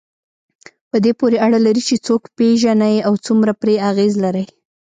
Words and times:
په 0.89 0.97
دې 1.03 1.11
پورې 1.19 1.37
اړه 1.45 1.59
لري 1.65 1.81
چې 1.89 1.95
څوک 2.05 2.21
پېژنئ 2.37 2.95
او 3.07 3.13
څومره 3.25 3.51
پرې 3.61 3.75
اغېز 3.89 4.13
لرئ. 4.23 4.45